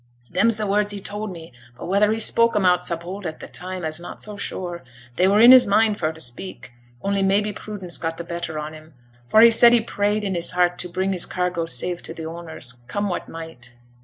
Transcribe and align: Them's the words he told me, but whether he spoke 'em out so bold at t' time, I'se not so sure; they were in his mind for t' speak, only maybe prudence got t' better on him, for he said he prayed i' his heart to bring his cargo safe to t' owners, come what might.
Them's 0.31 0.57
the 0.57 0.65
words 0.65 0.91
he 0.91 0.99
told 0.99 1.31
me, 1.31 1.53
but 1.77 1.85
whether 1.85 2.11
he 2.11 2.19
spoke 2.19 2.55
'em 2.55 2.65
out 2.65 2.83
so 2.83 2.97
bold 2.97 3.27
at 3.27 3.39
t' 3.39 3.45
time, 3.45 3.85
I'se 3.85 3.99
not 3.99 4.23
so 4.23 4.35
sure; 4.35 4.83
they 5.15 5.27
were 5.27 5.39
in 5.39 5.51
his 5.51 5.67
mind 5.67 5.99
for 5.99 6.11
t' 6.11 6.19
speak, 6.19 6.71
only 7.03 7.21
maybe 7.21 7.53
prudence 7.53 7.99
got 7.99 8.17
t' 8.17 8.23
better 8.23 8.57
on 8.57 8.73
him, 8.73 8.95
for 9.27 9.41
he 9.41 9.51
said 9.51 9.73
he 9.73 9.81
prayed 9.81 10.25
i' 10.25 10.29
his 10.29 10.53
heart 10.53 10.79
to 10.79 10.89
bring 10.89 11.11
his 11.11 11.27
cargo 11.27 11.67
safe 11.67 12.01
to 12.01 12.15
t' 12.15 12.25
owners, 12.25 12.81
come 12.87 13.09
what 13.09 13.29
might. 13.29 13.75